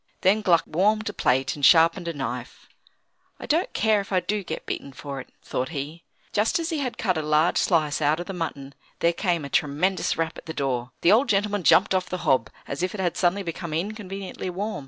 Then 0.21 0.41
Gluck 0.41 0.63
warmed 0.65 1.07
a 1.09 1.13
plate 1.13 1.53
and 1.55 1.63
sharpened 1.63 2.07
a 2.07 2.13
knife. 2.13 2.67
"I 3.39 3.45
don't 3.45 3.71
care 3.71 4.01
if 4.01 4.11
I 4.11 4.19
do 4.19 4.43
get 4.43 4.65
beaten 4.65 4.93
for 4.93 5.19
it," 5.21 5.29
thought 5.43 5.69
he. 5.69 6.03
Just 6.33 6.57
as 6.57 6.71
he 6.71 6.79
had 6.79 6.97
cut 6.97 7.19
a 7.19 7.21
large 7.21 7.59
slice 7.59 8.01
out 8.01 8.19
of 8.19 8.25
the 8.25 8.33
mutton, 8.33 8.73
there 8.97 9.13
came 9.13 9.45
a 9.45 9.47
tremendous 9.49 10.17
rap 10.17 10.39
at 10.39 10.47
the 10.47 10.55
door. 10.55 10.91
The 11.01 11.11
old 11.11 11.29
gentleman 11.29 11.61
jumped 11.61 11.93
off 11.93 12.09
the 12.09 12.17
hob, 12.25 12.49
as 12.67 12.81
if 12.81 12.95
it 12.95 12.99
had 12.99 13.15
suddenly 13.15 13.43
become 13.43 13.75
inconveniently 13.75 14.49
warm. 14.49 14.79